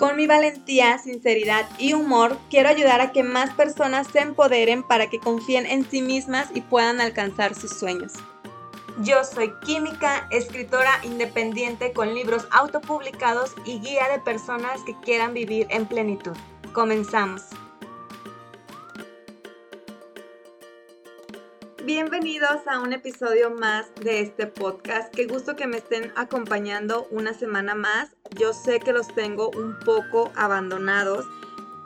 [0.00, 5.10] Con mi valentía, sinceridad y humor, quiero ayudar a que más personas se empoderen para
[5.10, 8.14] que confíen en sí mismas y puedan alcanzar sus sueños.
[9.02, 15.66] Yo soy química, escritora independiente con libros autopublicados y guía de personas que quieran vivir
[15.68, 16.32] en plenitud.
[16.72, 17.42] Comenzamos.
[21.84, 25.10] Bienvenidos a un episodio más de este podcast.
[25.14, 28.10] Qué gusto que me estén acompañando una semana más.
[28.38, 31.24] Yo sé que los tengo un poco abandonados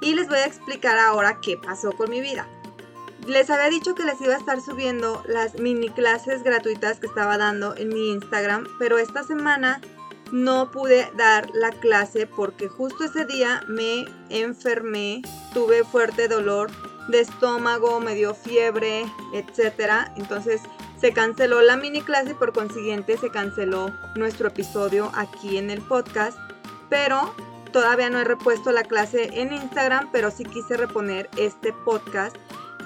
[0.01, 2.49] y les voy a explicar ahora qué pasó con mi vida.
[3.29, 7.39] Les había dicho que les iba a estar subiendo las mini clases gratuitas que estaba
[7.39, 9.81] dando en mi Instagram, pero esta semana
[10.33, 16.73] no pude dar la clase porque justo ese día me enfermé, tuve fuerte dolor
[17.09, 20.13] de estómago, me dio fiebre, etcétera.
[20.17, 20.63] Entonces
[21.01, 25.83] se canceló la mini clase y por consiguiente se canceló nuestro episodio aquí en el
[25.83, 26.39] podcast.
[26.89, 27.35] Pero
[27.73, 32.37] todavía no he repuesto la clase en Instagram, pero sí quise reponer este podcast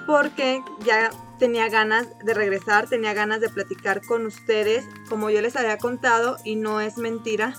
[0.06, 5.54] porque ya tenía ganas de regresar, tenía ganas de platicar con ustedes, como yo les
[5.54, 7.54] había contado, y no es mentira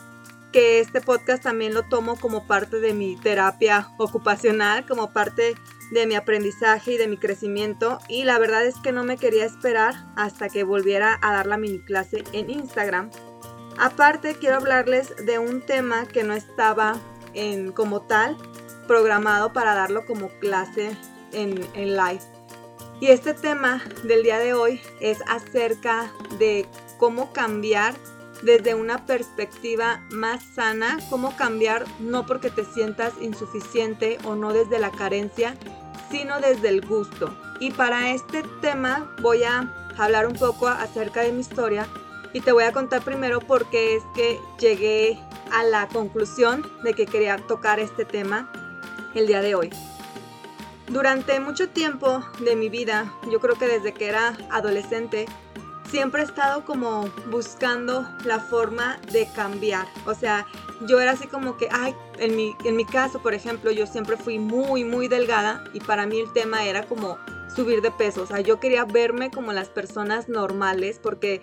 [0.52, 5.56] que este podcast también lo tomo como parte de mi terapia ocupacional, como parte
[5.92, 9.46] de mi aprendizaje y de mi crecimiento y la verdad es que no me quería
[9.46, 13.10] esperar hasta que volviera a dar la mini clase en Instagram.
[13.78, 16.96] Aparte quiero hablarles de un tema que no estaba
[17.34, 18.38] en como tal
[18.88, 20.96] programado para darlo como clase
[21.32, 22.22] en, en live.
[23.00, 26.66] Y este tema del día de hoy es acerca de
[26.98, 27.96] cómo cambiar
[28.42, 34.80] desde una perspectiva más sana, cómo cambiar no porque te sientas insuficiente o no desde
[34.80, 35.56] la carencia,
[36.10, 37.34] sino desde el gusto.
[37.60, 41.88] Y para este tema voy a hablar un poco acerca de mi historia
[42.34, 45.20] y te voy a contar primero por qué es que llegué
[45.52, 48.52] a la conclusión de que quería tocar este tema
[49.16, 49.70] el día de hoy.
[50.88, 55.28] Durante mucho tiempo de mi vida, yo creo que desde que era adolescente,
[55.90, 59.88] siempre he estado como buscando la forma de cambiar.
[60.06, 60.48] O sea,
[60.88, 64.18] yo era así como que, ay, en mi, en mi caso, por ejemplo, yo siempre
[64.18, 67.18] fui muy, muy delgada y para mí el tema era como
[67.54, 68.24] subir de peso.
[68.24, 71.42] O sea, yo quería verme como las personas normales porque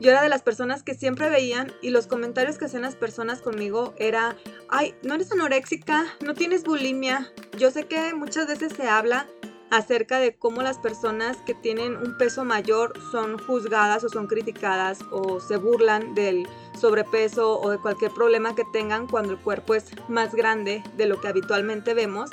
[0.00, 3.40] yo era de las personas que siempre veían y los comentarios que hacían las personas
[3.42, 4.36] conmigo era,
[4.68, 7.32] ay, no eres anoréxica, no tienes bulimia.
[7.58, 9.26] Yo sé que muchas veces se habla
[9.70, 15.00] acerca de cómo las personas que tienen un peso mayor son juzgadas o son criticadas
[15.10, 16.46] o se burlan del
[16.78, 21.20] sobrepeso o de cualquier problema que tengan cuando el cuerpo es más grande de lo
[21.20, 22.30] que habitualmente vemos.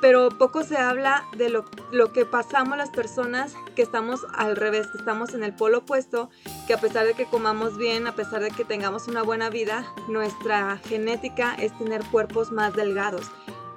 [0.00, 4.86] Pero poco se habla de lo, lo que pasamos las personas que estamos al revés,
[4.86, 6.30] que estamos en el polo opuesto,
[6.66, 9.92] que a pesar de que comamos bien, a pesar de que tengamos una buena vida,
[10.08, 13.30] nuestra genética es tener cuerpos más delgados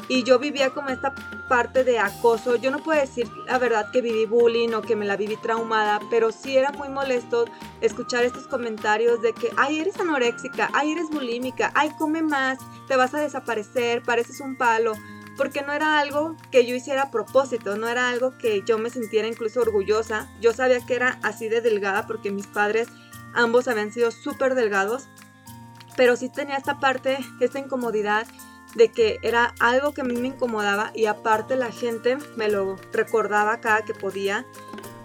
[0.07, 1.13] y yo vivía como esta
[1.47, 2.55] parte de acoso.
[2.55, 5.99] Yo no puedo decir la verdad que viví bullying o que me la viví traumada,
[6.09, 7.45] pero sí era muy molesto
[7.81, 12.95] escuchar estos comentarios de que, ay, eres anoréxica, ay, eres bulímica, ay, come más, te
[12.95, 14.93] vas a desaparecer, pareces un palo.
[15.35, 18.91] Porque no era algo que yo hiciera a propósito, no era algo que yo me
[18.91, 20.29] sintiera incluso orgullosa.
[20.39, 22.87] Yo sabía que era así de delgada porque mis padres
[23.33, 25.07] ambos habían sido súper delgados,
[25.97, 28.27] pero sí tenía esta parte, esta incomodidad
[28.75, 32.77] de que era algo que a mí me incomodaba y aparte la gente me lo
[32.91, 34.45] recordaba cada que podía.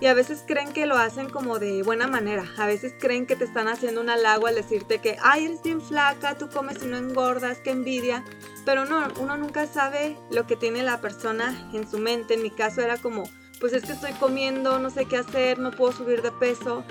[0.01, 2.45] Y a veces creen que lo hacen como de buena manera.
[2.57, 5.81] A veces creen que te están haciendo un halago al decirte que, ay, eres bien
[5.81, 8.25] flaca, tú comes y no engordas, qué envidia.
[8.65, 12.35] Pero no, uno nunca sabe lo que tiene la persona en su mente.
[12.35, 13.25] En mi caso era como,
[13.59, 16.85] pues es que estoy comiendo, no sé qué hacer, no puedo subir de peso.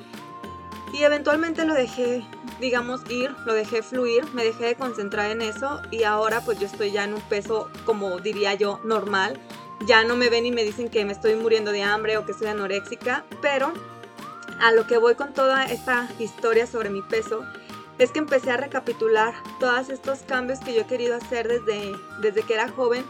[0.93, 2.23] Y eventualmente lo dejé,
[2.59, 6.65] digamos, ir, lo dejé fluir, me dejé de concentrar en eso y ahora pues yo
[6.65, 9.39] estoy ya en un peso, como diría yo, normal.
[9.85, 12.33] Ya no me ven y me dicen que me estoy muriendo de hambre o que
[12.33, 13.73] soy anoréxica, pero
[14.59, 17.43] a lo que voy con toda esta historia sobre mi peso
[17.99, 22.43] es que empecé a recapitular todos estos cambios que yo he querido hacer desde, desde
[22.43, 23.03] que era joven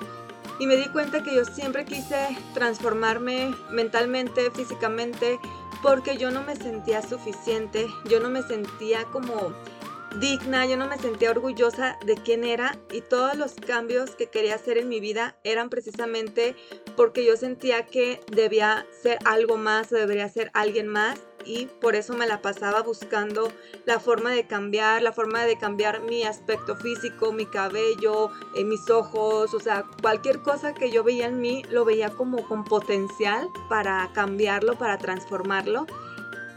[0.60, 5.40] y me di cuenta que yo siempre quise transformarme mentalmente, físicamente,
[5.82, 9.54] porque yo no me sentía suficiente, yo no me sentía como
[10.20, 14.56] digna, yo no me sentía orgullosa de quién era y todos los cambios que quería
[14.56, 16.56] hacer en mi vida eran precisamente
[16.96, 21.96] porque yo sentía que debía ser algo más o debería ser alguien más y por
[21.96, 23.52] eso me la pasaba buscando
[23.86, 28.90] la forma de cambiar, la forma de cambiar mi aspecto físico, mi cabello, eh, mis
[28.90, 33.48] ojos, o sea, cualquier cosa que yo veía en mí lo veía como con potencial
[33.70, 35.88] para cambiarlo, para transformarlo.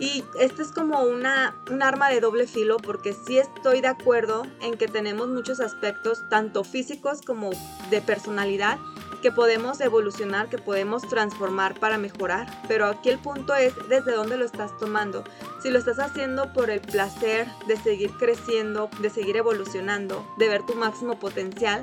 [0.00, 4.46] Y esto es como una, un arma de doble filo porque sí estoy de acuerdo
[4.62, 7.50] en que tenemos muchos aspectos, tanto físicos como
[7.90, 8.78] de personalidad,
[9.20, 12.46] que podemos evolucionar, que podemos transformar para mejorar.
[12.68, 15.24] Pero aquí el punto es desde dónde lo estás tomando.
[15.62, 20.64] Si lo estás haciendo por el placer de seguir creciendo, de seguir evolucionando, de ver
[20.64, 21.82] tu máximo potencial,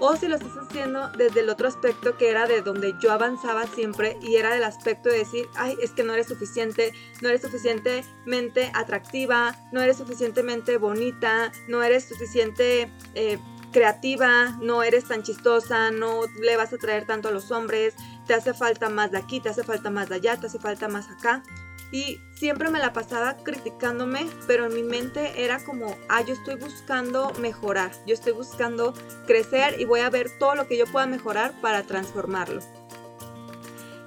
[0.00, 3.66] o si lo estás haciendo desde el otro aspecto que era de donde yo avanzaba
[3.66, 7.42] siempre y era del aspecto de decir, ay, es que no eres suficiente, no eres
[7.42, 12.90] suficientemente atractiva, no eres suficientemente bonita, no eres suficiente...
[13.14, 13.38] Eh,
[13.72, 17.94] creativa, no eres tan chistosa, no le vas a traer tanto a los hombres,
[18.26, 20.88] te hace falta más de aquí, te hace falta más de allá, te hace falta
[20.88, 21.42] más acá
[21.90, 26.56] y siempre me la pasaba criticándome, pero en mi mente era como, ah, yo estoy
[26.56, 28.92] buscando mejorar, yo estoy buscando
[29.26, 32.60] crecer y voy a ver todo lo que yo pueda mejorar para transformarlo.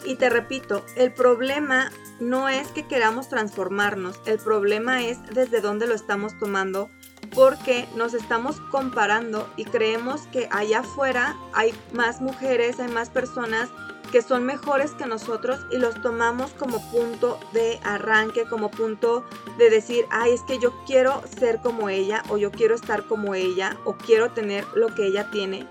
[0.06, 5.88] Y te repito, el problema no es que queramos transformarnos, el problema es desde dónde
[5.88, 6.90] lo estamos tomando
[7.34, 13.70] porque nos estamos comparando y creemos que allá afuera hay más mujeres, hay más personas
[14.12, 19.24] que son mejores que nosotros y los tomamos como punto de arranque, como punto
[19.58, 23.36] de decir, ay, es que yo quiero ser como ella o yo quiero estar como
[23.36, 25.66] ella o quiero tener lo que ella tiene.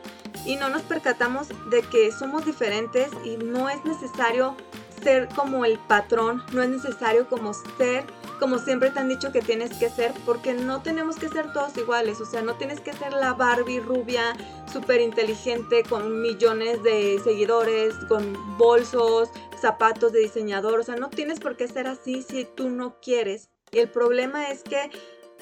[0.47, 4.57] Y no nos percatamos de que somos diferentes y no es necesario
[5.03, 8.05] ser como el patrón, no es necesario como ser
[8.41, 11.77] como siempre te han dicho que tienes que ser, porque no tenemos que ser todos
[11.77, 14.35] iguales, o sea, no tienes que ser la Barbie rubia,
[14.73, 19.29] súper inteligente, con millones de seguidores, con bolsos,
[19.61, 23.51] zapatos de diseñador, o sea, no tienes por qué ser así si tú no quieres.
[23.73, 24.91] Y el problema es que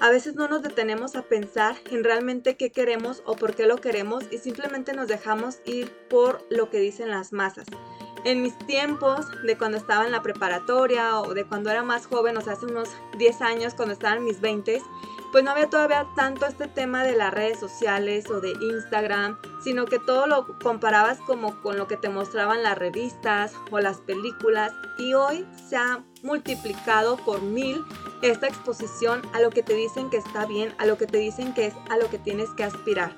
[0.01, 3.77] a veces no nos detenemos a pensar en realmente qué queremos o por qué lo
[3.79, 7.67] queremos y simplemente nos dejamos ir por lo que dicen las masas
[8.25, 12.37] en mis tiempos de cuando estaba en la preparatoria o de cuando era más joven,
[12.37, 14.83] o sea, hace unos 10 años, cuando estaba mis 20,
[15.33, 19.85] pues no había todavía tanto este tema de las redes sociales o de Instagram, sino
[19.85, 24.73] que todo lo comparabas como con lo que te mostraban las revistas o las películas
[24.99, 27.85] y hoy se ha multiplicado por mil
[28.23, 31.53] esta exposición a lo que te dicen que está bien, a lo que te dicen
[31.55, 33.13] que es a lo que tienes que aspirar.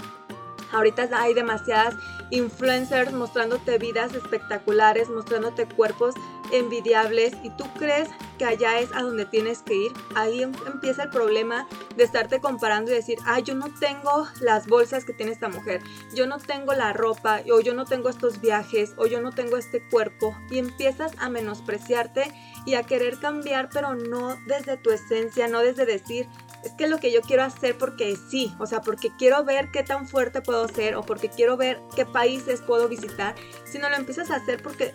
[0.72, 1.94] Ahorita hay demasiadas
[2.30, 6.14] influencers mostrándote vidas espectaculares, mostrándote cuerpos
[6.52, 8.08] envidiables y tú crees
[8.38, 9.92] que allá es a donde tienes que ir.
[10.14, 14.66] Ahí em, empieza el problema de estarte comparando y decir, ah, yo no tengo las
[14.66, 15.82] bolsas que tiene esta mujer,
[16.14, 19.56] yo no tengo la ropa, o yo no tengo estos viajes, o yo no tengo
[19.56, 20.36] este cuerpo.
[20.50, 22.32] Y empiezas a menospreciarte
[22.66, 26.28] y a querer cambiar, pero no desde tu esencia, no desde decir,
[26.64, 29.82] es que lo que yo quiero hacer porque sí, o sea, porque quiero ver qué
[29.82, 33.34] tan fuerte puedo ser o porque quiero ver qué países puedo visitar,
[33.64, 34.94] sino lo empiezas a hacer porque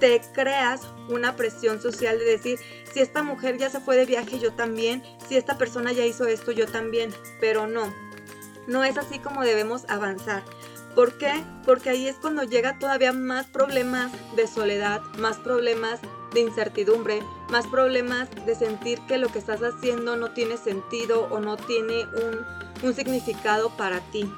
[0.00, 2.58] te creas una presión social de decir,
[2.92, 6.26] si esta mujer ya se fue de viaje, yo también, si esta persona ya hizo
[6.26, 7.94] esto, yo también, pero no,
[8.66, 10.42] no es así como debemos avanzar.
[10.96, 11.32] ¿Por qué?
[11.64, 16.00] Porque ahí es cuando llega todavía más problemas de soledad, más problemas
[16.32, 21.40] de incertidumbre, más problemas de sentir que lo que estás haciendo no tiene sentido o
[21.40, 22.46] no tiene un,
[22.82, 24.30] un significado para ti.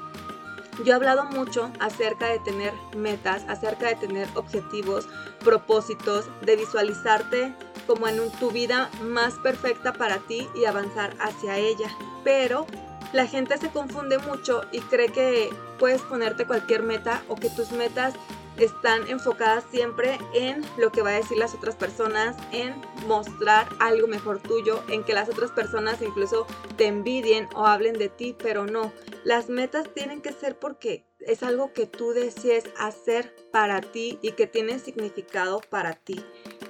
[0.83, 5.07] Yo he hablado mucho acerca de tener metas, acerca de tener objetivos,
[5.43, 7.53] propósitos, de visualizarte
[7.87, 11.89] como en tu vida más perfecta para ti y avanzar hacia ella.
[12.25, 12.65] Pero
[13.13, 17.71] la gente se confunde mucho y cree que puedes ponerte cualquier meta o que tus
[17.71, 18.13] metas
[18.57, 22.73] están enfocadas siempre en lo que va a decir las otras personas, en
[23.07, 26.47] mostrar algo mejor tuyo, en que las otras personas incluso
[26.77, 28.93] te envidien o hablen de ti, pero no.
[29.23, 34.31] Las metas tienen que ser porque es algo que tú desees hacer para ti y
[34.31, 36.23] que tiene significado para ti.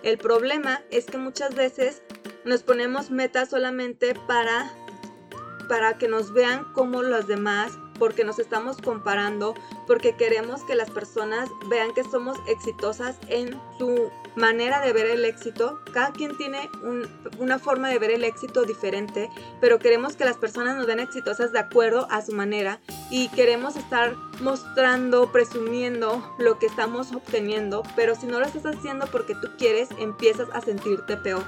[0.04, 2.02] El problema es que muchas veces
[2.46, 4.72] nos ponemos metas solamente para
[5.68, 9.56] para que nos vean como los demás porque nos estamos comparando,
[9.88, 15.26] porque queremos que las personas vean que somos exitosas en su manera de ver el
[15.26, 15.80] éxito.
[15.94, 16.70] Cada quien tiene
[17.40, 19.30] una forma de ver el éxito diferente,
[19.62, 22.80] pero queremos que las personas nos vean exitosas de acuerdo a su manera
[23.10, 29.08] y queremos estar mostrando, presumiendo lo que estamos obteniendo, pero si no lo estás haciendo
[29.08, 31.44] porque tú quieres, empiezas a sentirte peor.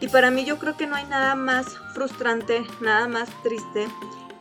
[0.00, 3.88] Y para mí yo creo que no hay nada más frustrante, nada más triste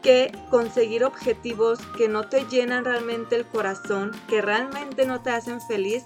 [0.01, 5.59] que conseguir objetivos que no te llenan realmente el corazón, que realmente no te hacen
[5.61, 6.03] feliz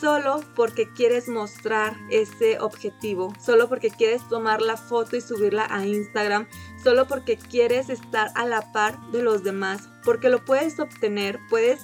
[0.00, 5.86] solo porque quieres mostrar ese objetivo, solo porque quieres tomar la foto y subirla a
[5.86, 6.46] Instagram,
[6.82, 11.80] solo porque quieres estar a la par de los demás, porque lo puedes obtener, puedes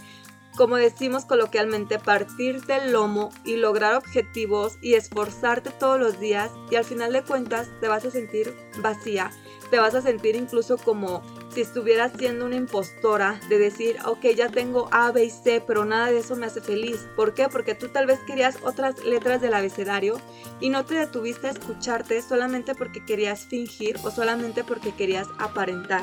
[0.57, 6.77] como decimos coloquialmente, partirte el lomo y lograr objetivos y esforzarte todos los días y
[6.77, 9.31] al final de cuentas te vas a sentir vacía,
[9.71, 11.23] te vas a sentir incluso como
[11.55, 15.85] si estuvieras siendo una impostora de decir, ok, ya tengo A, B y C, pero
[15.85, 17.07] nada de eso me hace feliz.
[17.17, 17.49] ¿Por qué?
[17.49, 20.21] Porque tú tal vez querías otras letras del abecedario
[20.61, 26.03] y no te detuviste a escucharte solamente porque querías fingir o solamente porque querías aparentar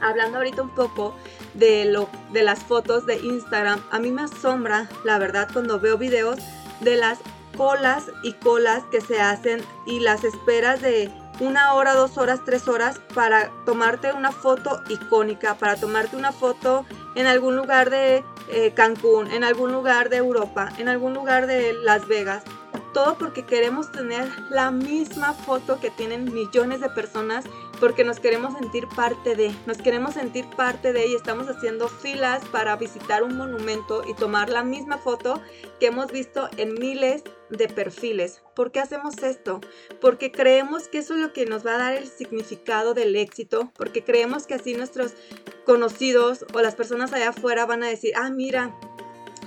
[0.00, 1.14] hablando ahorita un poco
[1.54, 5.98] de, lo, de las fotos de Instagram, a mí me asombra, la verdad, cuando veo
[5.98, 6.38] videos
[6.80, 7.18] de las
[7.56, 12.66] colas y colas que se hacen y las esperas de una hora, dos horas, tres
[12.68, 18.72] horas para tomarte una foto icónica, para tomarte una foto en algún lugar de eh,
[18.74, 22.42] Cancún, en algún lugar de Europa, en algún lugar de Las Vegas.
[22.98, 27.44] Todo porque queremos tener la misma foto que tienen millones de personas
[27.78, 32.44] porque nos queremos sentir parte de, nos queremos sentir parte de y estamos haciendo filas
[32.46, 35.40] para visitar un monumento y tomar la misma foto
[35.78, 38.42] que hemos visto en miles de perfiles.
[38.56, 39.60] ¿Por qué hacemos esto?
[40.00, 43.70] Porque creemos que eso es lo que nos va a dar el significado del éxito,
[43.76, 45.12] porque creemos que así nuestros
[45.64, 48.74] conocidos o las personas allá afuera van a decir, ah, mira,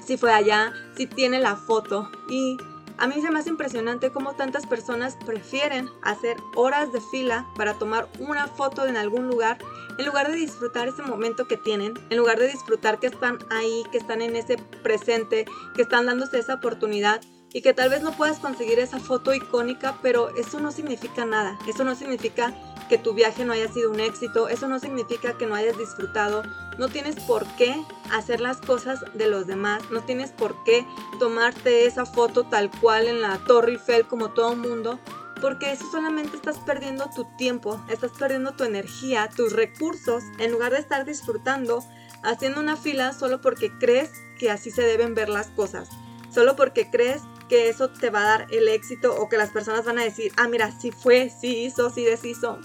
[0.08, 2.56] si fue allá, si tiene la foto y
[3.02, 7.74] a mí se me hace impresionante cómo tantas personas prefieren hacer horas de fila para
[7.74, 9.58] tomar una foto en algún lugar
[9.98, 13.84] en lugar de disfrutar ese momento que tienen, en lugar de disfrutar que están ahí,
[13.92, 18.12] que están en ese presente, que están dándose esa oportunidad y que tal vez no
[18.12, 21.58] puedas conseguir esa foto icónica, pero eso no significa nada.
[21.68, 22.54] Eso no significa
[22.92, 26.44] que tu viaje no haya sido un éxito, eso no significa que no hayas disfrutado,
[26.78, 27.74] no tienes por qué
[28.12, 30.86] hacer las cosas de los demás, no tienes por qué
[31.18, 35.00] tomarte esa foto tal cual en la Torre Eiffel como todo el mundo,
[35.40, 40.74] porque eso solamente estás perdiendo tu tiempo, estás perdiendo tu energía, tus recursos, en lugar
[40.74, 41.86] de estar disfrutando
[42.24, 45.88] haciendo una fila solo porque crees que así se deben ver las cosas,
[46.30, 49.86] solo porque crees que eso te va a dar el éxito o que las personas
[49.86, 52.60] van a decir, ah, mira, sí fue, sí hizo, sí deshizo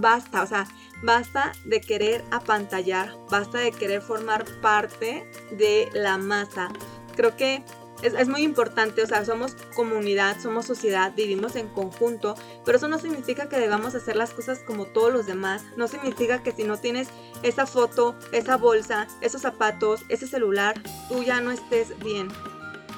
[0.00, 0.66] basta, o sea,
[1.02, 6.68] basta de querer apantallar, basta de querer formar parte de la masa.
[7.16, 7.64] Creo que
[8.02, 12.34] es, muy importante, o sea, somos comunidad, somos sociedad, vivimos en conjunto,
[12.64, 16.42] pero eso no significa que debamos hacer las cosas como todos los demás, no significa
[16.42, 17.08] que si no tienes
[17.42, 22.28] esa foto, esa bolsa, esos zapatos, ese celular, tú ya no estés bien.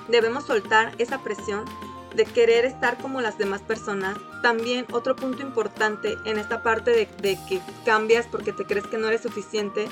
[0.08, 1.64] Debemos soltar esa presión
[2.18, 4.18] de querer estar como las demás personas.
[4.42, 9.06] También otro punto importante en esta parte de, que cambias porque te crees que no
[9.06, 9.88] eres suficiente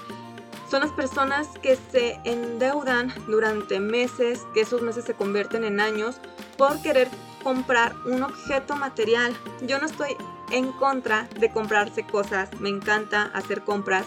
[0.68, 6.16] son las personas que se endeudan durante meses, que esos meses se convierten en años
[6.59, 7.09] por querer
[7.45, 9.33] comprar un objeto material.
[9.62, 10.16] Yo no estoy
[10.50, 14.06] en contra de comprarse cosas, me encanta hacer compras,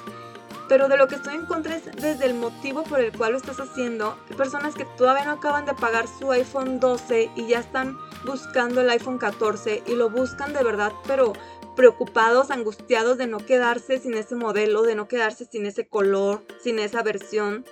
[0.69, 3.37] pero de lo que estoy en contra es desde el motivo por el cual lo
[3.39, 4.17] estás haciendo.
[4.37, 8.89] Personas que todavía no acaban de pagar su iPhone 12 y ya están buscando el
[8.91, 11.33] iPhone 14 y lo buscan de verdad, pero
[11.75, 16.77] preocupados, angustiados de no quedarse sin ese modelo, de no quedarse sin ese color, sin
[16.77, 17.65] esa versión.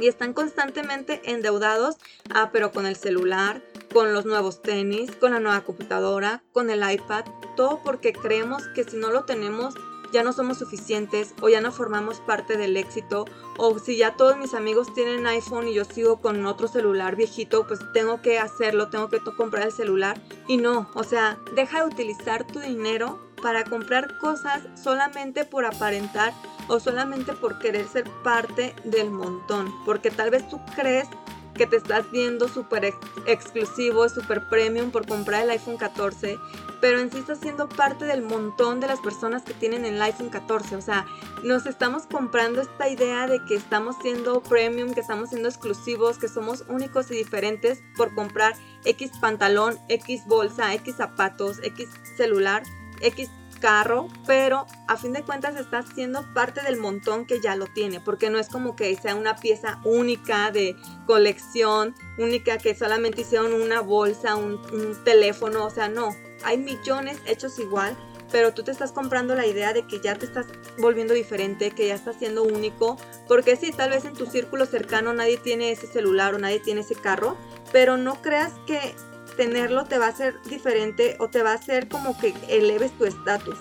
[0.00, 1.96] Y están constantemente endeudados,
[2.34, 6.90] ah, pero con el celular, con los nuevos tenis, con la nueva computadora, con el
[6.90, 7.24] iPad,
[7.56, 9.74] todo porque creemos que si no lo tenemos
[10.16, 13.26] ya no somos suficientes o ya no formamos parte del éxito
[13.58, 17.66] o si ya todos mis amigos tienen iPhone y yo sigo con otro celular viejito,
[17.66, 20.18] pues tengo que hacerlo, tengo que comprar el celular.
[20.48, 26.32] Y no, o sea, deja de utilizar tu dinero para comprar cosas solamente por aparentar
[26.68, 31.08] o solamente por querer ser parte del montón, porque tal vez tú crees
[31.56, 32.94] que te estás viendo súper
[33.26, 36.38] exclusivo, súper premium por comprar el iPhone 14,
[36.80, 40.28] pero en sí estás siendo parte del montón de las personas que tienen el iPhone
[40.28, 40.76] 14.
[40.76, 41.06] O sea,
[41.42, 46.28] nos estamos comprando esta idea de que estamos siendo premium, que estamos siendo exclusivos, que
[46.28, 52.62] somos únicos y diferentes por comprar X pantalón, X bolsa, X zapatos, X celular,
[53.00, 57.66] X carro, pero a fin de cuentas estás siendo parte del montón que ya lo
[57.66, 63.22] tiene, porque no es como que sea una pieza única de colección, única que solamente
[63.22, 64.56] hicieron una bolsa, un,
[65.04, 67.96] teléfono, o sea, no, hay millones hechos igual,
[68.30, 70.46] pero tú te estás comprando la idea de que ya te estás
[70.78, 72.96] volviendo diferente, que ya estás siendo único,
[73.28, 76.80] porque sí, tal vez en tu círculo cercano nadie tiene ese celular o nadie tiene
[76.80, 77.36] ese carro,
[77.72, 78.94] pero no creas que
[79.36, 83.04] tenerlo te va a hacer diferente o te va a hacer como que eleves tu
[83.04, 83.58] estatus.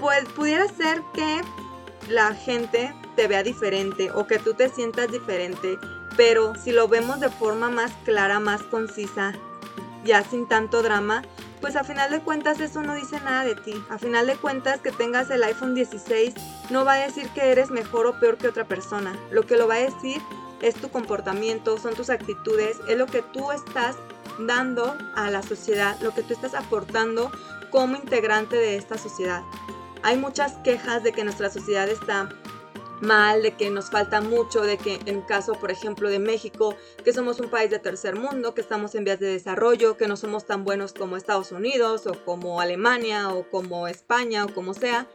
[0.00, 1.40] Pues pudiera ser que
[2.08, 5.78] la gente te vea diferente o que tú te sientas diferente,
[6.16, 9.32] pero si lo vemos de forma más clara, más concisa,
[10.04, 11.22] ya sin tanto drama,
[11.60, 13.74] pues a final de cuentas eso no dice nada de ti.
[13.90, 16.34] A final de cuentas que tengas el iPhone 16
[16.70, 19.18] no va a decir que eres mejor o peor que otra persona.
[19.30, 20.22] Lo que lo va a decir
[20.62, 23.96] es tu comportamiento, son tus actitudes, es lo que tú estás
[24.40, 27.30] dando a la sociedad, lo que tú estás aportando
[27.70, 29.42] como integrante de esta sociedad.
[30.02, 32.28] Hay muchas quejas de que nuestra sociedad está
[33.00, 37.12] mal, de que nos falta mucho, de que en caso, por ejemplo, de México, que
[37.12, 40.46] somos un país de tercer mundo, que estamos en vías de desarrollo, que no somos
[40.46, 45.06] tan buenos como Estados Unidos o como Alemania o como España o como sea,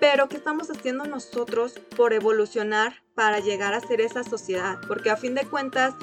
[0.00, 4.78] pero ¿qué estamos haciendo nosotros por evolucionar para llegar a ser esa sociedad?
[4.88, 5.94] Porque a fin de cuentas,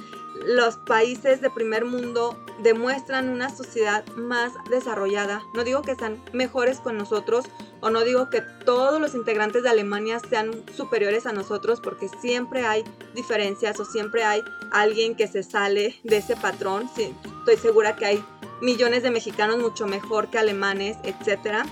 [0.46, 5.44] los países de primer mundo demuestran una sociedad más desarrollada.
[5.53, 7.46] No digo que sean mejores con nosotros
[7.82, 12.65] o no digo que todos los integrantes de Alemania sean superiores a nosotros porque siempre
[12.65, 16.89] hay diferencias o siempre hay alguien que se sale de ese patrón.
[16.96, 18.24] Sí, estoy segura que hay
[18.62, 21.65] millones de mexicanos mucho mejor que alemanes, etcétera.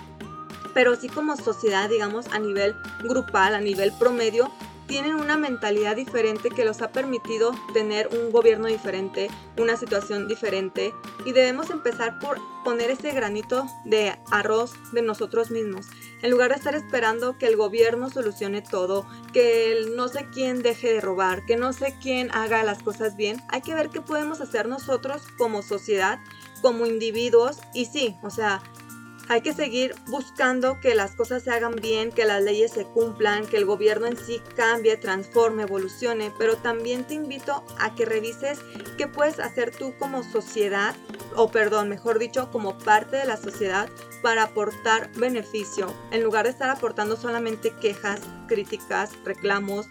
[0.74, 4.51] Pero sí como sociedad, digamos, a nivel grupal, a nivel promedio,
[4.88, 10.94] tienen una mentalidad diferente que los ha permitido tener un gobierno diferente, una situación diferente
[11.25, 15.88] y debemos empezar por poner ese granito de arroz de nosotros mismos.
[16.22, 20.94] En lugar de estar esperando que el gobierno solucione todo, que no sé quién deje
[20.94, 24.42] de robar, que no sé quién haga las cosas bien, hay que ver qué podemos
[24.42, 26.20] hacer nosotros como sociedad,
[26.62, 28.63] como individuos y sí, o sea,
[29.27, 33.46] hay que seguir buscando que las cosas se hagan bien, que las leyes se cumplan,
[33.46, 38.60] que el gobierno en sí cambie, transforme, evolucione, pero también te invito a que revises
[38.98, 40.96] qué puedes hacer tú como sociedad,
[41.36, 43.89] o perdón, mejor dicho, como parte de la sociedad
[44.22, 49.88] para aportar beneficio, en lugar de estar aportando solamente quejas, críticas, reclamos,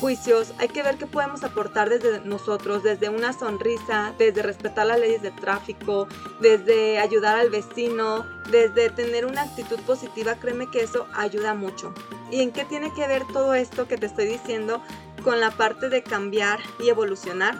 [0.00, 5.00] juicios, hay que ver qué podemos aportar desde nosotros, desde una sonrisa, desde respetar las
[5.00, 6.06] leyes de tráfico,
[6.40, 11.94] desde ayudar al vecino, desde tener una actitud positiva, créeme que eso ayuda mucho.
[12.30, 14.82] ¿Y en qué tiene que ver todo esto que te estoy diciendo
[15.24, 17.58] con la parte de cambiar y evolucionar?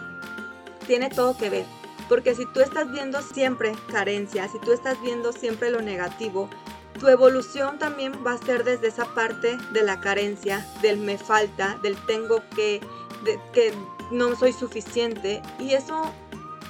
[0.85, 1.65] Tiene todo que ver.
[2.07, 6.49] Porque si tú estás viendo siempre carencias, si tú estás viendo siempre lo negativo,
[6.99, 11.79] tu evolución también va a ser desde esa parte de la carencia, del me falta,
[11.81, 12.81] del tengo que,
[13.53, 13.73] que
[14.11, 15.41] no soy suficiente.
[15.59, 16.11] Y eso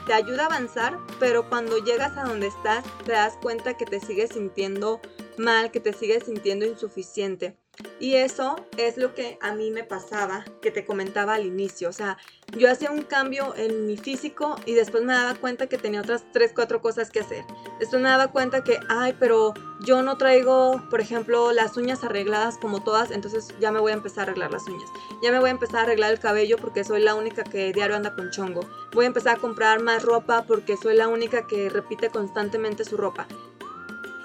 [0.05, 3.99] te ayuda a avanzar, pero cuando llegas a donde estás te das cuenta que te
[3.99, 5.01] sigues sintiendo
[5.37, 7.57] mal, que te sigues sintiendo insuficiente.
[7.99, 11.89] Y eso es lo que a mí me pasaba, que te comentaba al inicio.
[11.89, 12.17] O sea,
[12.55, 16.23] yo hacía un cambio en mi físico y después me daba cuenta que tenía otras
[16.31, 17.43] 3, 4 cosas que hacer.
[17.79, 22.57] Después me daba cuenta que, ay, pero yo no traigo, por ejemplo, las uñas arregladas
[22.57, 24.89] como todas, entonces ya me voy a empezar a arreglar las uñas.
[25.23, 27.95] Ya me voy a empezar a arreglar el cabello porque soy la única que diario
[27.95, 28.61] anda con chongo.
[28.93, 32.97] Voy a empezar a comprar más ropa porque soy la única que repite constantemente su
[32.97, 33.27] ropa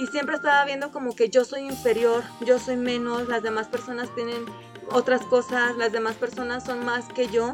[0.02, 4.12] y siempre estaba viendo como que yo soy inferior, yo soy menos, las demás personas
[4.16, 4.44] tienen
[4.90, 7.52] otras cosas, las demás personas son más que yo.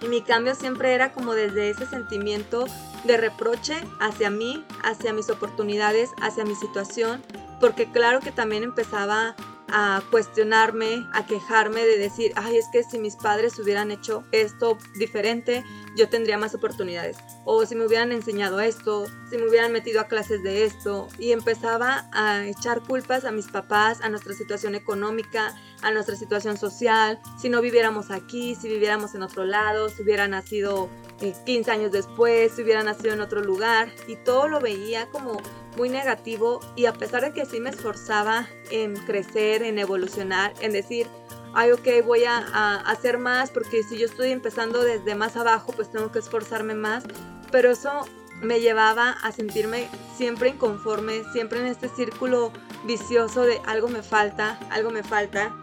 [0.00, 2.64] Y mi cambio siempre era como desde ese sentimiento
[3.04, 7.22] de reproche hacia mí, hacia mis oportunidades, hacia mi situación,
[7.60, 9.36] porque claro que también empezaba
[9.72, 14.76] a cuestionarme, a quejarme de decir, ay, es que si mis padres hubieran hecho esto
[14.94, 15.64] diferente,
[15.96, 17.16] yo tendría más oportunidades.
[17.44, 21.08] O si me hubieran enseñado esto, si me hubieran metido a clases de esto.
[21.18, 26.58] Y empezaba a echar culpas a mis papás, a nuestra situación económica, a nuestra situación
[26.58, 31.72] social, si no viviéramos aquí, si viviéramos en otro lado, si hubiera nacido 15 eh,
[31.72, 33.88] años después, si hubiera nacido en otro lugar.
[34.06, 35.40] Y todo lo veía como
[35.76, 40.72] muy negativo y a pesar de que sí me esforzaba en crecer, en evolucionar, en
[40.72, 41.06] decir,
[41.54, 45.90] ay, ok, voy a, hacer más porque si yo estoy empezando desde más abajo, pues
[45.90, 47.04] tengo que esforzarme más.
[47.50, 48.06] Pero eso
[48.40, 52.52] me llevaba a sentirme siempre inconforme, siempre en este círculo
[52.84, 55.54] vicioso de algo me falta, algo me falta.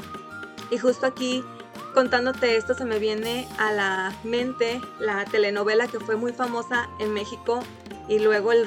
[0.72, 1.44] Y justo aquí,
[1.94, 7.14] contándote esto, se me viene a la mente la telenovela que fue muy famosa en
[7.14, 7.62] México
[8.08, 8.66] y luego el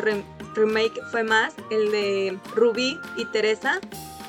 [0.54, 3.80] remake fue más, el de Rubí y Teresa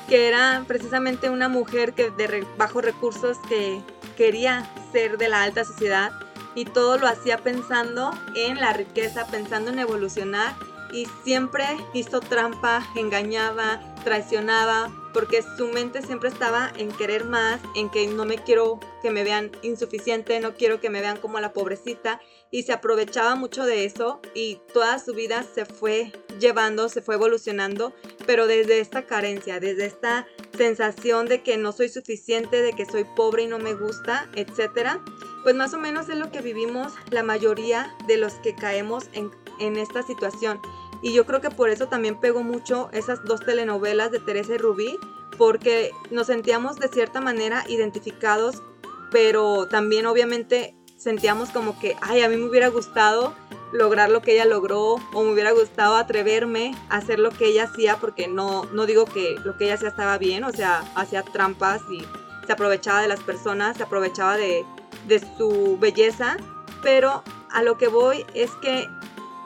[0.08, 3.80] que era precisamente una mujer que de bajos recursos que
[4.16, 6.12] quería ser de la alta sociedad
[6.54, 10.54] y todo lo hacía pensando en la riqueza, pensando en evolucionar
[10.92, 17.88] y siempre hizo trampa, engañaba, traicionaba porque su mente siempre estaba en querer más, en
[17.88, 21.52] que no me quiero que me vean insuficiente, no quiero que me vean como la
[21.52, 27.00] pobrecita y se aprovechaba mucho de eso y toda su vida se fue llevando, se
[27.00, 27.94] fue evolucionando,
[28.26, 33.04] pero desde esta carencia, desde esta sensación de que no soy suficiente, de que soy
[33.16, 35.02] pobre y no me gusta, etcétera.
[35.44, 39.30] Pues más o menos es lo que vivimos la mayoría de los que caemos en,
[39.60, 40.60] en esta situación.
[41.04, 44.56] Y yo creo que por eso también pegó mucho esas dos telenovelas de Teresa y
[44.56, 44.98] Rubí,
[45.36, 48.62] porque nos sentíamos de cierta manera identificados,
[49.10, 53.34] pero también obviamente sentíamos como que, ay, a mí me hubiera gustado
[53.70, 57.64] lograr lo que ella logró o me hubiera gustado atreverme a hacer lo que ella
[57.64, 61.22] hacía porque no, no digo que lo que ella hacía estaba bien, o sea, hacía
[61.22, 62.02] trampas y
[62.46, 64.64] se aprovechaba de las personas, se aprovechaba de,
[65.06, 66.38] de su belleza,
[66.82, 68.88] pero a lo que voy es que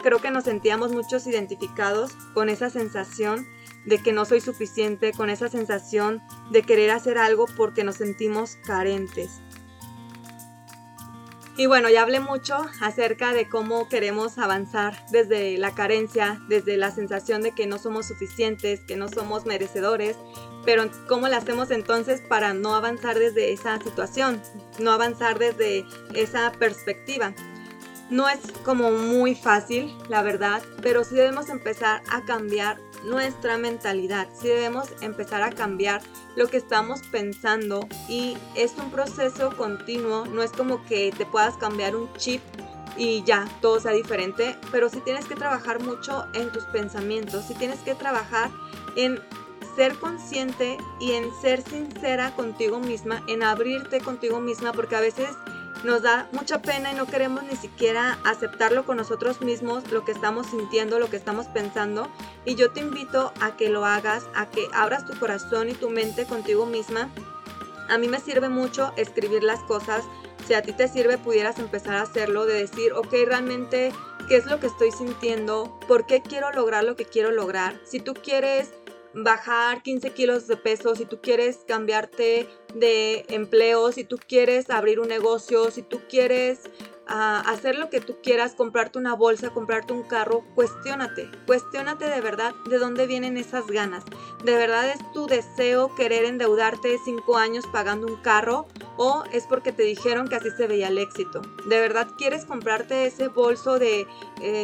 [0.03, 3.47] creo que nos sentíamos muchos identificados con esa sensación
[3.85, 8.57] de que no soy suficiente, con esa sensación de querer hacer algo porque nos sentimos
[8.65, 9.41] carentes.
[11.59, 16.93] Y bueno, ya hablé mucho acerca de cómo queremos avanzar desde la carencia, desde la
[16.93, 20.17] sensación de que no somos suficientes, que no somos merecedores,
[20.65, 24.41] pero ¿cómo lo hacemos entonces para no avanzar desde esa situación,
[24.79, 25.85] no avanzar desde
[26.15, 27.35] esa perspectiva?
[28.11, 34.29] No es como muy fácil, la verdad, pero sí debemos empezar a cambiar nuestra mentalidad,
[34.33, 36.01] sí debemos empezar a cambiar
[36.35, 41.57] lo que estamos pensando y es un proceso continuo, no es como que te puedas
[41.59, 42.41] cambiar un chip
[42.97, 47.55] y ya todo sea diferente, pero sí tienes que trabajar mucho en tus pensamientos, sí
[47.55, 48.51] tienes que trabajar
[48.97, 49.21] en
[49.77, 55.29] ser consciente y en ser sincera contigo misma, en abrirte contigo misma, porque a veces
[55.85, 60.13] nos da mucha pena y no queremos ni siquiera aceptarlo con nosotros mismos, lo que
[60.13, 62.09] estamos sintiendo, lo que estamos pensando.
[62.45, 65.91] Y yo te invito a que lo hagas, a que abras tu corazón y tu
[65.91, 67.11] mente contigo misma.
[67.89, 70.05] A mí me sirve mucho escribir las cosas.
[70.47, 73.93] Si a ti te sirve, pudieras empezar a hacerlo, de decir, ok, realmente,
[74.29, 75.79] ¿qué es lo que estoy sintiendo?
[75.87, 77.79] ¿Por qué quiero lograr lo que quiero lograr?
[77.85, 78.73] Si tú quieres
[79.15, 85.01] bajar 15 kilos de peso, si tú quieres cambiarte de empleo, si tú quieres abrir
[85.01, 86.61] un negocio, si tú quieres
[87.07, 92.21] ah, hacer lo que tú quieras, comprarte una bolsa, comprarte un carro, cuestiónate, cuestiónate de
[92.21, 94.05] verdad de dónde vienen esas ganas.
[94.45, 99.73] ¿De verdad es tu deseo querer endeudarte 5 años pagando un carro o es porque
[99.73, 101.43] te dijeron que así se veía el éxito?
[101.67, 104.07] ¿De verdad quieres comprarte ese bolso de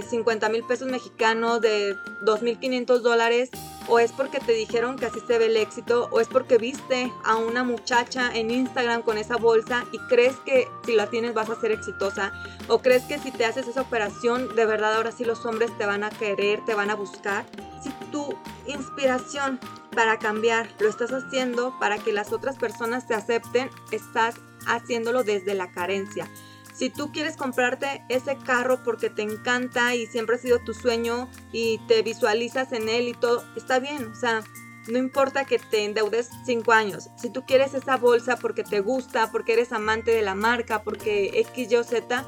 [0.08, 3.50] 50 eh, mil pesos mexicanos, de 2.500 dólares?
[3.88, 7.12] o es porque te dijeron que así se ve el éxito, o es porque viste
[7.24, 7.93] a una muchacha
[8.34, 12.32] en Instagram con esa bolsa y crees que si la tienes vas a ser exitosa,
[12.68, 15.86] o crees que si te haces esa operación, de verdad ahora sí los hombres te
[15.86, 17.44] van a querer, te van a buscar.
[17.82, 18.34] Si tu
[18.66, 19.60] inspiración
[19.94, 25.54] para cambiar lo estás haciendo para que las otras personas te acepten, estás haciéndolo desde
[25.54, 26.28] la carencia.
[26.74, 31.28] Si tú quieres comprarte ese carro porque te encanta y siempre ha sido tu sueño
[31.52, 34.42] y te visualizas en él y todo, está bien, o sea,
[34.88, 37.10] no importa que te endeudes cinco años.
[37.16, 41.30] Si tú quieres esa bolsa porque te gusta, porque eres amante de la marca, porque
[41.34, 42.24] X, Y Z,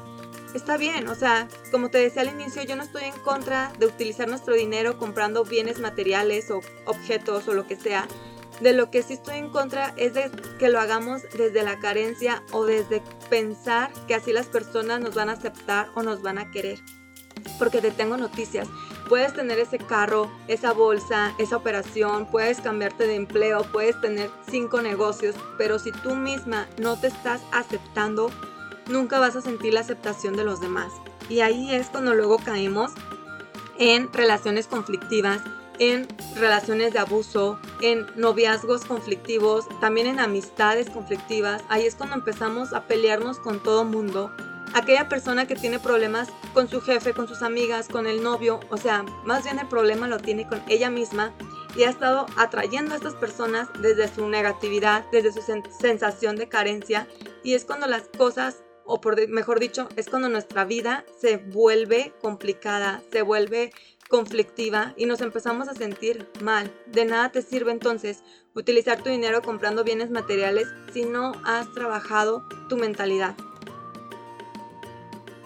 [0.53, 1.07] está bien.
[1.07, 4.55] O sea, como te decía al inicio, yo no estoy en contra de utilizar nuestro
[4.55, 8.07] dinero comprando bienes materiales o objetos o lo que sea.
[8.61, 12.41] De lo que sí estoy en contra es de que lo hagamos desde la carencia
[12.51, 16.49] o desde pensar que así las personas nos van a aceptar o nos van a
[16.49, 16.79] querer.
[17.59, 18.67] Porque te tengo noticias.
[19.09, 24.81] Puedes tener ese carro, esa bolsa, esa operación, puedes cambiarte de empleo, puedes tener cinco
[24.81, 28.29] negocios, pero si tú misma no te estás aceptando,
[28.89, 30.91] nunca vas a sentir la aceptación de los demás.
[31.29, 32.91] Y ahí es cuando luego caemos
[33.79, 35.41] en relaciones conflictivas,
[35.79, 41.63] en relaciones de abuso, en noviazgos conflictivos, también en amistades conflictivas.
[41.69, 44.31] Ahí es cuando empezamos a pelearnos con todo mundo.
[44.73, 48.77] Aquella persona que tiene problemas con su jefe, con sus amigas, con el novio, o
[48.77, 51.33] sea, más bien el problema lo tiene con ella misma
[51.75, 55.41] y ha estado atrayendo a estas personas desde su negatividad, desde su
[55.79, 57.07] sensación de carencia
[57.43, 62.13] y es cuando las cosas o por mejor dicho, es cuando nuestra vida se vuelve
[62.21, 63.71] complicada, se vuelve
[64.07, 66.73] conflictiva y nos empezamos a sentir mal.
[66.87, 68.23] De nada te sirve entonces
[68.55, 73.35] utilizar tu dinero comprando bienes materiales si no has trabajado tu mentalidad.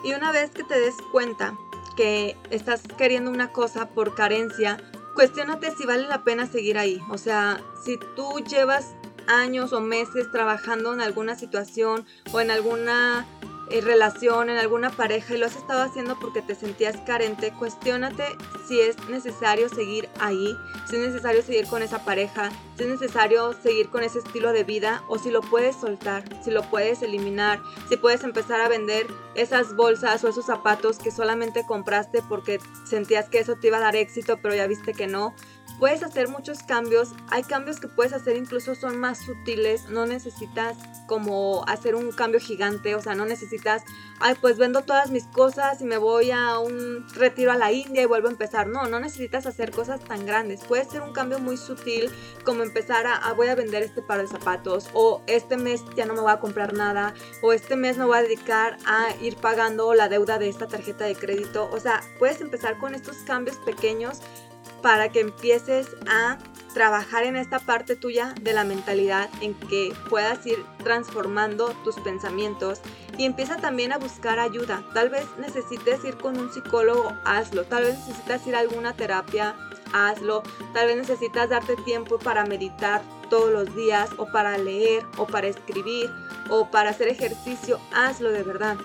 [0.03, 1.57] Y una vez que te des cuenta
[1.95, 4.77] que estás queriendo una cosa por carencia,
[5.15, 6.99] cuestionate si vale la pena seguir ahí.
[7.09, 8.95] O sea, si tú llevas
[9.27, 13.25] años o meses trabajando en alguna situación o en alguna
[13.79, 18.25] relación, en alguna pareja y lo has estado haciendo porque te sentías carente, cuestiónate
[18.67, 20.57] si es necesario seguir ahí,
[20.89, 24.65] si es necesario seguir con esa pareja, si es necesario seguir con ese estilo de
[24.65, 29.07] vida o si lo puedes soltar, si lo puedes eliminar, si puedes empezar a vender
[29.35, 33.81] esas bolsas o esos zapatos que solamente compraste porque sentías que eso te iba a
[33.81, 35.33] dar éxito pero ya viste que no
[35.81, 37.09] puedes hacer muchos cambios.
[37.31, 39.89] Hay cambios que puedes hacer incluso son más sutiles.
[39.89, 42.93] No necesitas como hacer un cambio gigante.
[42.93, 43.81] O sea, no necesitas,
[44.19, 48.03] ay, pues vendo todas mis cosas y me voy a un retiro a la India
[48.03, 48.67] y vuelvo a empezar.
[48.67, 50.61] No, no necesitas hacer cosas tan grandes.
[50.61, 52.11] Puede ser un cambio muy sutil
[52.45, 56.05] como empezar a, a voy a vender este par de zapatos o este mes ya
[56.05, 59.35] no me voy a comprar nada o este mes me voy a dedicar a ir
[59.37, 61.67] pagando la deuda de esta tarjeta de crédito.
[61.71, 64.21] O sea, puedes empezar con estos cambios pequeños
[64.81, 66.37] para que empieces a
[66.73, 72.81] trabajar en esta parte tuya de la mentalidad en que puedas ir transformando tus pensamientos
[73.17, 74.83] y empieza también a buscar ayuda.
[74.93, 77.65] Tal vez necesites ir con un psicólogo, hazlo.
[77.65, 79.55] Tal vez necesitas ir a alguna terapia,
[79.93, 80.43] hazlo.
[80.73, 85.47] Tal vez necesitas darte tiempo para meditar todos los días o para leer o para
[85.47, 86.09] escribir
[86.49, 88.77] o para hacer ejercicio, hazlo de verdad.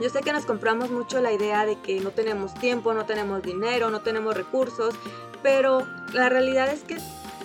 [0.00, 3.42] Yo sé que nos compramos mucho la idea de que no tenemos tiempo, no tenemos
[3.42, 4.94] dinero, no tenemos recursos,
[5.42, 6.96] pero la realidad es que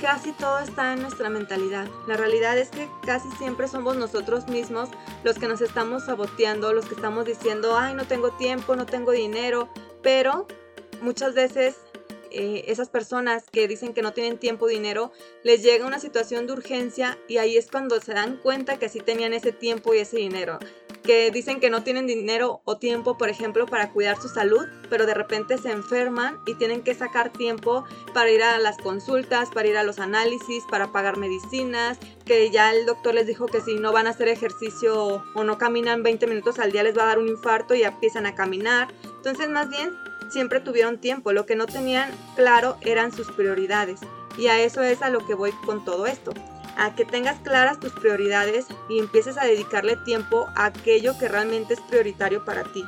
[0.01, 1.87] casi todo está en nuestra mentalidad.
[2.07, 4.89] La realidad es que casi siempre somos nosotros mismos
[5.23, 9.11] los que nos estamos saboteando, los que estamos diciendo, ay, no tengo tiempo, no tengo
[9.11, 9.69] dinero,
[10.01, 10.47] pero
[11.01, 11.75] muchas veces
[12.31, 15.11] eh, esas personas que dicen que no tienen tiempo o dinero,
[15.43, 18.99] les llega una situación de urgencia y ahí es cuando se dan cuenta que sí
[18.99, 20.59] tenían ese tiempo y ese dinero
[21.07, 25.05] que dicen que no tienen dinero o tiempo, por ejemplo, para cuidar su salud, pero
[25.05, 29.69] de repente se enferman y tienen que sacar tiempo para ir a las consultas, para
[29.69, 33.75] ir a los análisis, para pagar medicinas, que ya el doctor les dijo que si
[33.75, 37.07] no van a hacer ejercicio o no caminan 20 minutos al día les va a
[37.07, 38.89] dar un infarto y empiezan a caminar.
[39.15, 39.97] Entonces, más bien,
[40.29, 44.01] siempre tuvieron tiempo, lo que no tenían claro eran sus prioridades.
[44.37, 46.33] Y a eso es a lo que voy con todo esto
[46.77, 51.73] a que tengas claras tus prioridades y empieces a dedicarle tiempo a aquello que realmente
[51.73, 52.85] es prioritario para ti.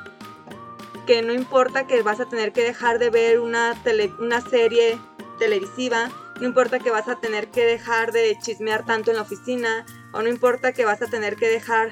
[1.07, 3.75] Que no importa que vas a tener que dejar de ver una,
[4.19, 4.99] una serie
[5.39, 9.85] televisiva, no importa que vas a tener que dejar de chismear tanto en la oficina,
[10.13, 11.89] o no importa que vas a tener que dejar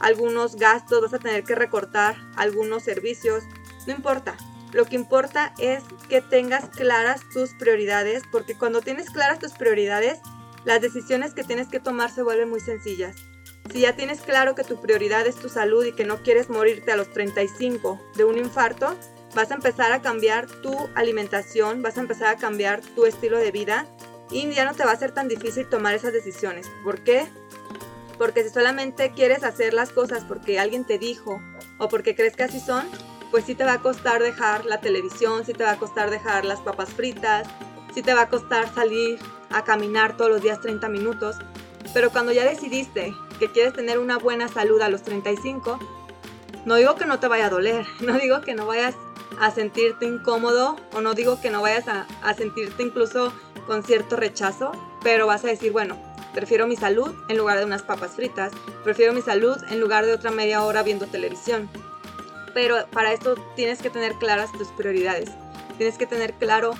[0.00, 3.44] algunos gastos, vas a tener que recortar algunos servicios,
[3.86, 4.36] no importa.
[4.72, 10.20] Lo que importa es que tengas claras tus prioridades, porque cuando tienes claras tus prioridades,
[10.68, 13.16] las decisiones que tienes que tomar se vuelven muy sencillas.
[13.72, 16.92] Si ya tienes claro que tu prioridad es tu salud y que no quieres morirte
[16.92, 18.94] a los 35 de un infarto,
[19.34, 23.50] vas a empezar a cambiar tu alimentación, vas a empezar a cambiar tu estilo de
[23.50, 23.86] vida
[24.30, 26.70] y ya no te va a ser tan difícil tomar esas decisiones.
[26.84, 27.26] ¿Por qué?
[28.18, 31.40] Porque si solamente quieres hacer las cosas porque alguien te dijo
[31.78, 32.84] o porque crees que así son,
[33.30, 36.44] pues sí te va a costar dejar la televisión, sí te va a costar dejar
[36.44, 37.48] las papas fritas,
[37.94, 39.18] sí te va a costar salir
[39.50, 41.36] a caminar todos los días 30 minutos,
[41.94, 45.78] pero cuando ya decidiste que quieres tener una buena salud a los 35,
[46.64, 48.94] no digo que no te vaya a doler, no digo que no vayas
[49.40, 53.32] a sentirte incómodo o no digo que no vayas a, a sentirte incluso
[53.66, 55.96] con cierto rechazo, pero vas a decir, bueno,
[56.34, 58.52] prefiero mi salud en lugar de unas papas fritas,
[58.84, 61.68] prefiero mi salud en lugar de otra media hora viendo televisión.
[62.54, 65.30] Pero para esto tienes que tener claras tus prioridades,
[65.76, 66.72] tienes que tener claro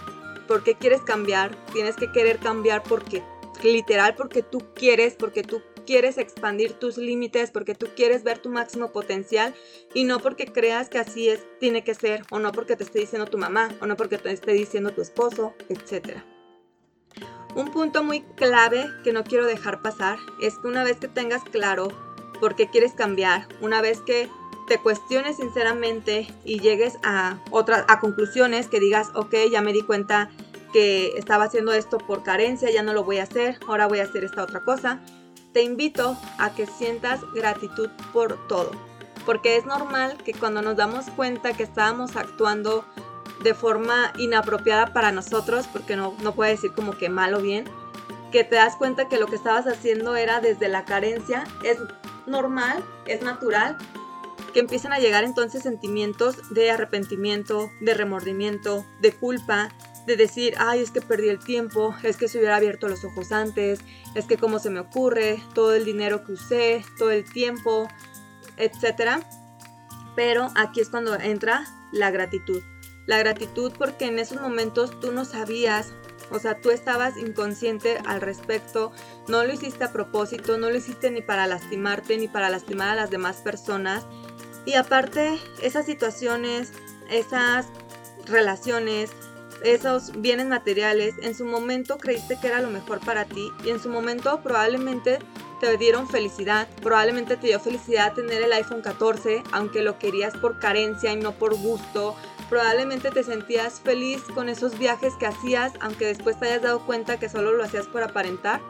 [0.49, 3.23] por qué quieres cambiar, tienes que querer cambiar porque,
[3.63, 8.51] literal, porque tú quieres, porque tú quieres expandir tus límites, porque tú quieres ver tu
[8.51, 9.55] máximo potencial
[9.95, 12.99] y no porque creas que así es, tiene que ser, o no porque te esté
[12.99, 16.19] diciendo tu mamá, o no porque te esté diciendo tu esposo, etc.
[17.55, 21.43] Un punto muy clave que no quiero dejar pasar es que una vez que tengas
[21.45, 21.89] claro
[22.41, 24.29] por qué quieres cambiar, una vez que
[24.69, 29.83] te cuestiones sinceramente y llegues a otras a conclusiones que digas, ok, ya me di
[29.83, 30.31] cuenta
[30.73, 34.05] que estaba haciendo esto por carencia, ya no lo voy a hacer, ahora voy a
[34.05, 35.01] hacer esta otra cosa.
[35.55, 38.71] Te invito a que sientas gratitud por todo,
[39.25, 42.85] porque es normal que cuando nos damos cuenta que estábamos actuando
[43.43, 47.65] de forma inapropiada para nosotros, porque no, no puede decir como que mal o bien,
[48.31, 51.79] que te das cuenta que lo que estabas haciendo era desde la carencia, es
[52.27, 53.79] normal, es natural,
[54.53, 59.71] que empiezan a llegar entonces sentimientos de arrepentimiento, de remordimiento, de culpa,
[60.07, 63.31] de decir, ay, es que perdí el tiempo, es que se hubiera abierto los ojos
[63.33, 63.81] antes,
[64.15, 67.89] es que cómo se me ocurre, todo el dinero que usé, todo el tiempo,
[68.57, 69.23] etc.
[70.17, 72.63] Pero aquí es cuando entra la gratitud.
[73.07, 75.93] La gratitud porque en esos momentos tú no sabías
[76.31, 78.93] o sea, tú estabas inconsciente al respecto,
[79.29, 82.95] no lo hiciste a propósito, no lo hiciste ni para lastimarte ni para lastimar a
[82.95, 84.07] las demás personas,
[84.69, 86.75] Y aparte, esas situaciones,
[87.11, 87.65] esas
[88.27, 89.11] relaciones,
[89.65, 93.81] esos bienes materiales, en su momento creíste que era lo mejor para ti y en
[93.81, 95.21] su momento probablemente
[95.63, 100.59] te dieron felicidad, probablemente te dio felicidad tener el iPhone 14, aunque lo querías por
[100.59, 102.15] carencia y no por gusto,
[102.49, 107.19] probablemente te sentías feliz con esos viajes que hacías, aunque después te hayas dado cuenta
[107.19, 108.61] que solo lo hacías por aparentar.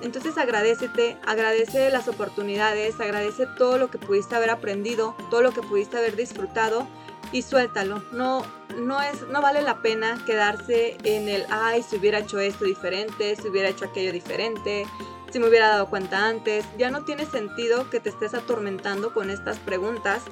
[0.00, 5.62] Entonces agradecete, agradece las oportunidades, agradece todo lo que pudiste haber aprendido, todo lo que
[5.62, 6.86] pudiste haber disfrutado
[7.32, 8.02] y suéltalo.
[8.12, 8.44] No,
[8.76, 13.34] no, es, no vale la pena quedarse en el, ay, si hubiera hecho esto diferente,
[13.36, 14.86] si hubiera hecho aquello diferente,
[15.30, 16.64] si me hubiera dado cuenta antes.
[16.78, 20.22] Ya no tiene sentido que te estés atormentando con estas preguntas.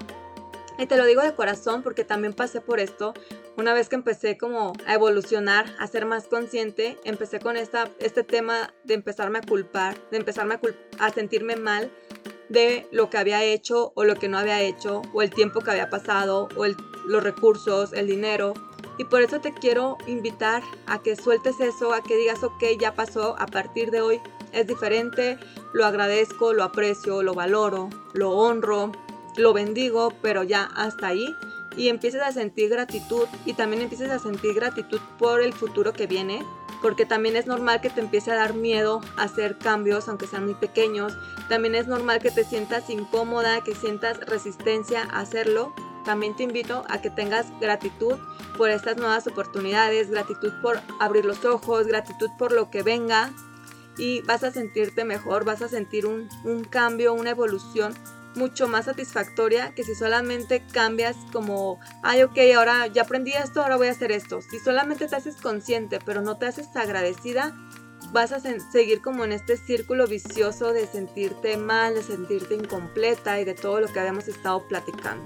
[0.79, 3.15] Y te lo digo de corazón porque también pasé por esto.
[3.57, 8.25] Una vez que empecé como a evolucionar, a ser más consciente, empecé con esta, este
[8.25, 10.57] tema de empezarme a culpar, de empezarme
[10.99, 11.91] a, a sentirme mal
[12.49, 15.71] de lo que había hecho o lo que no había hecho, o el tiempo que
[15.71, 16.67] había pasado, o
[17.07, 18.55] los recursos, el dinero.
[18.99, 22.95] Y por eso te quiero invitar a que sueltes eso, a que digas, ok, ya
[22.95, 24.21] pasó, a partir de hoy
[24.53, 25.39] es diferente,
[25.73, 28.93] lo agradezco, lo aprecio, lo valoro, lo honro,
[29.37, 31.35] lo bendigo, pero ya hasta ahí.
[31.77, 36.07] Y empieces a sentir gratitud y también empieces a sentir gratitud por el futuro que
[36.07, 36.43] viene,
[36.81, 40.47] porque también es normal que te empiece a dar miedo a hacer cambios, aunque sean
[40.47, 41.19] muy pequeños.
[41.49, 45.75] También es normal que te sientas incómoda, que sientas resistencia a hacerlo.
[46.07, 48.15] También te invito a que tengas gratitud
[48.57, 53.33] por estas nuevas oportunidades, gratitud por abrir los ojos, gratitud por lo que venga
[53.99, 57.95] y vas a sentirte mejor, vas a sentir un, un cambio, una evolución
[58.37, 63.77] mucho más satisfactoria que si solamente cambias como, ay, ok, ahora ya aprendí esto, ahora
[63.77, 64.41] voy a hacer esto.
[64.43, 67.55] Si solamente te haces consciente, pero no te haces agradecida,
[68.13, 73.45] vas a seguir como en este círculo vicioso de sentirte mal, de sentirte incompleta y
[73.45, 75.25] de todo lo que habíamos estado platicando.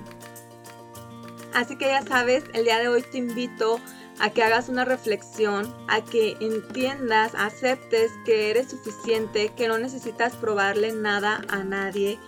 [1.53, 3.81] Así que ya sabes, el día de hoy te invito
[4.21, 10.35] a que hagas una reflexión, a que entiendas, aceptes que eres suficiente, que no necesitas
[10.37, 12.19] probarle nada a nadie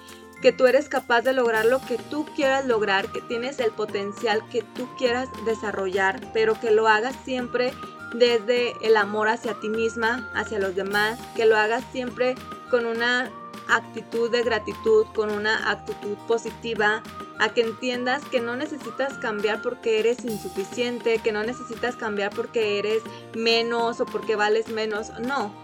[0.42, 4.42] que tú eres capaz de lograr lo que tú quieras lograr, que tienes el potencial
[4.50, 7.72] que tú quieras desarrollar, pero que lo hagas siempre
[8.12, 12.34] desde el amor hacia ti misma, hacia los demás, que lo hagas siempre
[12.70, 13.30] con una
[13.68, 17.02] actitud de gratitud, con una actitud positiva,
[17.38, 22.78] a que entiendas que no necesitas cambiar porque eres insuficiente, que no necesitas cambiar porque
[22.78, 23.02] eres
[23.34, 25.54] menos o porque vales menos, no.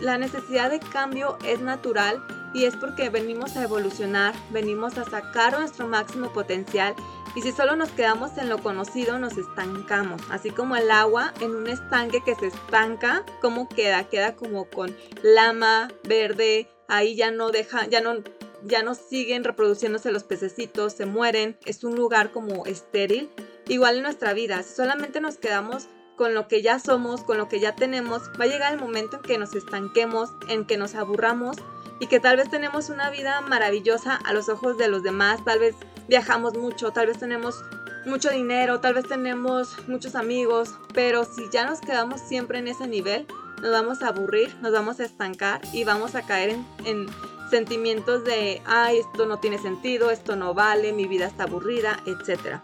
[0.00, 2.22] La necesidad de cambio es natural
[2.54, 6.94] y es porque venimos a evolucionar, venimos a sacar nuestro máximo potencial
[7.34, 11.54] y si solo nos quedamos en lo conocido nos estancamos, así como el agua en
[11.54, 14.04] un estanque que se estanca, ¿cómo queda?
[14.04, 18.22] Queda como con lama verde, ahí ya no deja, ya no
[18.66, 23.28] ya no siguen reproduciéndose los pececitos, se mueren, es un lugar como estéril.
[23.68, 27.48] Igual en nuestra vida, si solamente nos quedamos con lo que ya somos, con lo
[27.48, 30.94] que ya tenemos, va a llegar el momento en que nos estanquemos, en que nos
[30.94, 31.56] aburramos
[32.00, 35.58] y que tal vez tenemos una vida maravillosa a los ojos de los demás, tal
[35.58, 35.74] vez
[36.08, 37.64] viajamos mucho, tal vez tenemos
[38.04, 42.86] mucho dinero, tal vez tenemos muchos amigos, pero si ya nos quedamos siempre en ese
[42.86, 43.26] nivel,
[43.62, 47.06] nos vamos a aburrir, nos vamos a estancar y vamos a caer en,
[47.54, 52.60] sentimientos de, ay, esto no tiene sentido, esto no vale, mi vida está aburrida, etc.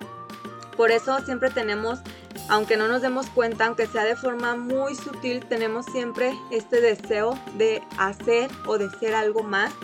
[0.80, 1.98] Por eso siempre tenemos
[2.48, 7.38] aunque no nos demos cuenta, aunque sea de forma muy sutil, tenemos siempre este deseo
[7.58, 9.74] de hacer o de ser algo más.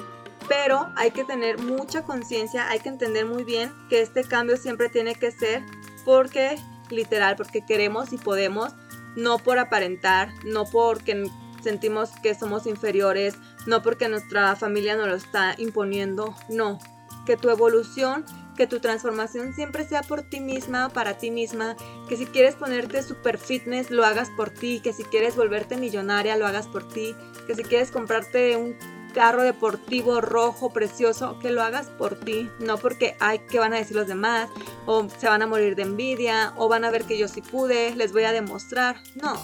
[0.48, 4.88] Pero hay que tener mucha conciencia, hay que entender muy bien que este cambio siempre
[4.88, 5.62] tiene que ser
[6.06, 6.56] porque,
[6.88, 8.72] literal, porque queremos y podemos,
[9.16, 11.30] no por aparentar, no porque
[11.62, 13.34] sentimos que somos inferiores,
[13.66, 16.78] no porque nuestra familia nos lo está imponiendo, no,
[17.26, 18.24] que tu evolución
[18.56, 21.76] que tu transformación siempre sea por ti misma, para ti misma,
[22.08, 26.36] que si quieres ponerte super fitness lo hagas por ti, que si quieres volverte millonaria
[26.36, 27.14] lo hagas por ti,
[27.46, 28.76] que si quieres comprarte un
[29.14, 33.78] carro deportivo rojo precioso, que lo hagas por ti, no porque ay, ¿qué van a
[33.78, 34.50] decir los demás?
[34.84, 37.96] O se van a morir de envidia, o van a ver que yo sí pude,
[37.96, 38.96] les voy a demostrar.
[39.14, 39.40] No,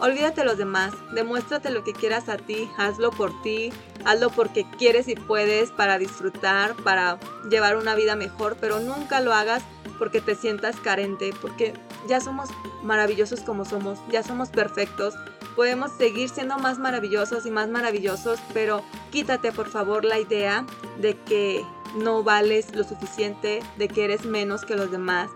[0.00, 3.72] olvídate de los demás, demuéstrate lo que quieras a ti, hazlo por ti,
[4.04, 7.18] hazlo porque quieres y puedes para disfrutar, para
[7.50, 9.62] llevar una vida mejor, pero nunca lo hagas
[9.98, 11.72] porque te sientas carente, porque
[12.08, 12.48] ya somos
[12.82, 15.14] maravillosos como somos, ya somos perfectos,
[15.54, 20.66] podemos seguir siendo más maravillosos y más maravillosos, pero quítate por favor la idea
[21.00, 21.64] de que
[21.96, 25.30] no vales lo suficiente, de que eres menos que los demás,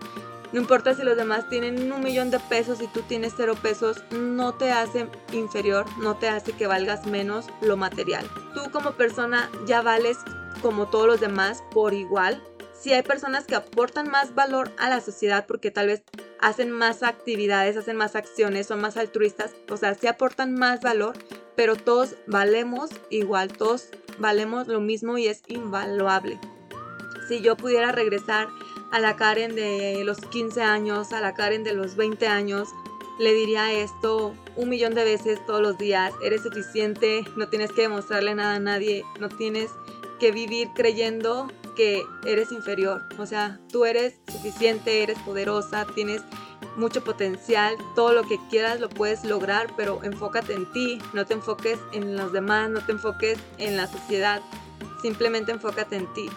[0.51, 4.03] no importa si los demás tienen un millón de pesos y tú tienes cero pesos,
[4.11, 8.25] no te hace inferior, no te hace que valgas menos lo material.
[8.55, 10.17] Tú como persona ya vales
[10.61, 12.43] como todos los demás por igual.
[12.73, 16.03] Si hay personas que aportan más valor a la sociedad porque tal vez
[16.39, 21.17] hacen más actividades, hacen más acciones, son más altruistas, o sea, sí aportan más valor,
[21.55, 26.39] pero todos valemos igual, todos valemos lo mismo y es invaluable.
[27.27, 28.47] Si yo pudiera regresar
[28.91, 32.69] a la Karen de los 15 años, a la Karen de los 20 años,
[33.19, 36.13] le diría esto un millón de veces todos los días.
[36.23, 39.69] Eres suficiente, no tienes que demostrarle nada a nadie, no tienes
[40.19, 43.03] que vivir creyendo que eres inferior.
[43.17, 46.21] O sea, tú eres suficiente, eres poderosa, tienes
[46.75, 51.33] mucho potencial, todo lo que quieras lo puedes lograr, pero enfócate en ti, no te
[51.33, 54.41] enfoques en los demás, no te enfoques en la sociedad,
[55.01, 56.29] simplemente enfócate en ti.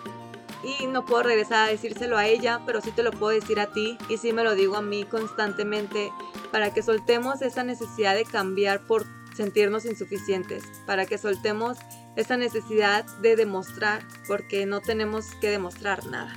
[0.63, 3.73] Y no puedo regresar a decírselo a ella, pero sí te lo puedo decir a
[3.73, 6.13] ti y sí me lo digo a mí constantemente
[6.51, 11.79] para que soltemos esa necesidad de cambiar por sentirnos insuficientes, para que soltemos
[12.17, 16.33] esa necesidad de demostrar, porque no tenemos que demostrar nada.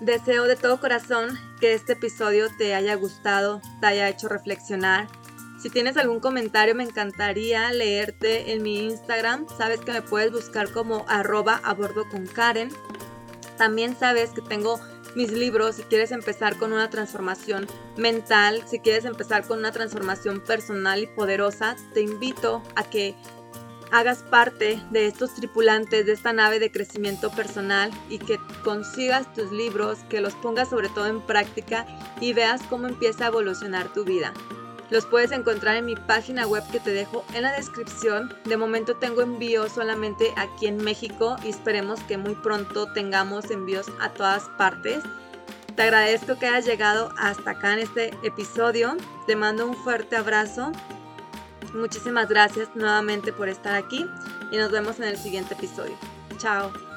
[0.00, 5.08] Deseo de todo corazón que este episodio te haya gustado, te haya hecho reflexionar.
[5.58, 9.46] Si tienes algún comentario me encantaría leerte en mi Instagram.
[9.56, 12.70] Sabes que me puedes buscar como arroba a bordo con Karen.
[13.56, 14.80] También sabes que tengo
[15.14, 20.40] mis libros si quieres empezar con una transformación mental, si quieres empezar con una transformación
[20.40, 23.14] personal y poderosa, te invito a que
[23.90, 29.52] hagas parte de estos tripulantes de esta nave de crecimiento personal y que consigas tus
[29.52, 31.86] libros, que los pongas sobre todo en práctica
[32.20, 34.32] y veas cómo empieza a evolucionar tu vida.
[34.90, 38.32] Los puedes encontrar en mi página web que te dejo en la descripción.
[38.44, 43.86] De momento tengo envíos solamente aquí en México y esperemos que muy pronto tengamos envíos
[44.00, 45.02] a todas partes.
[45.74, 48.96] Te agradezco que hayas llegado hasta acá en este episodio.
[49.26, 50.72] Te mando un fuerte abrazo.
[51.74, 54.06] Muchísimas gracias nuevamente por estar aquí
[54.50, 55.96] y nos vemos en el siguiente episodio.
[56.38, 56.95] Chao.